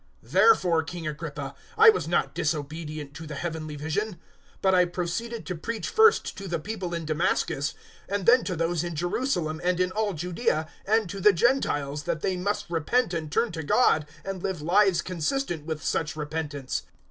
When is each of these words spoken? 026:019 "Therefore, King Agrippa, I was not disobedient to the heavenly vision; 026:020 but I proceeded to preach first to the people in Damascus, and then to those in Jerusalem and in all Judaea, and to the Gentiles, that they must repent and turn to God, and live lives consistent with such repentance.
026:019 0.23 0.31
"Therefore, 0.31 0.81
King 0.83 1.05
Agrippa, 1.07 1.55
I 1.77 1.89
was 1.91 2.07
not 2.07 2.33
disobedient 2.33 3.13
to 3.13 3.27
the 3.27 3.35
heavenly 3.35 3.75
vision; 3.75 4.13
026:020 4.13 4.17
but 4.63 4.73
I 4.73 4.85
proceeded 4.85 5.45
to 5.45 5.53
preach 5.55 5.89
first 5.89 6.35
to 6.39 6.47
the 6.47 6.57
people 6.57 6.95
in 6.95 7.05
Damascus, 7.05 7.75
and 8.09 8.25
then 8.25 8.43
to 8.45 8.55
those 8.55 8.83
in 8.83 8.95
Jerusalem 8.95 9.61
and 9.63 9.79
in 9.79 9.91
all 9.91 10.13
Judaea, 10.13 10.67
and 10.87 11.07
to 11.11 11.19
the 11.19 11.33
Gentiles, 11.33 12.05
that 12.05 12.21
they 12.21 12.35
must 12.35 12.65
repent 12.71 13.13
and 13.13 13.31
turn 13.31 13.51
to 13.51 13.61
God, 13.61 14.07
and 14.25 14.41
live 14.41 14.59
lives 14.63 15.03
consistent 15.03 15.67
with 15.67 15.83
such 15.83 16.15
repentance. 16.15 16.81